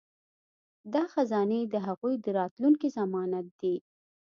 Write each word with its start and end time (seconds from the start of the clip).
دا 0.93 1.03
خزانې 1.13 1.61
د 1.73 1.75
هغوی 1.87 2.13
د 2.19 2.25
راتلونکي 2.39 2.87
ضمانت 2.97 3.47
دي. 3.61 3.75